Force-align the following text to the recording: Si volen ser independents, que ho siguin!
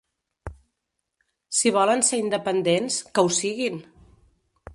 Si 1.59 1.73
volen 1.77 2.01
ser 2.09 2.19
independents, 2.25 2.99
que 3.13 3.27
ho 3.29 3.31
siguin! 3.43 3.79